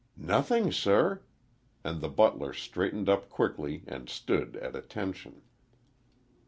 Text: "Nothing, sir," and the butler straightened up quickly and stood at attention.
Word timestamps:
"Nothing, 0.17 0.71
sir," 0.71 1.21
and 1.83 2.01
the 2.01 2.09
butler 2.09 2.53
straightened 2.53 3.07
up 3.07 3.29
quickly 3.29 3.83
and 3.85 4.09
stood 4.09 4.55
at 4.55 4.75
attention. 4.75 5.43